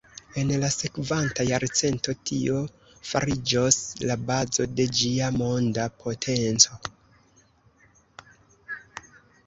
En 0.41 0.51
la 0.61 0.69
sekvanta 0.75 1.43
jarcento, 1.49 2.15
tio 2.29 2.63
fariĝos 3.11 3.79
la 4.11 4.17
bazo 4.31 4.67
de 4.81 4.89
ĝia 5.01 5.31
monda 5.39 5.87
potenco. 6.03 6.85